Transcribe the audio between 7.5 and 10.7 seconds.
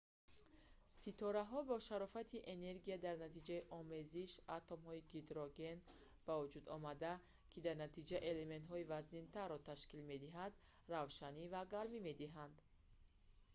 ки дар натиҷа элементҳои вазнинтарро ташкил медиҳанд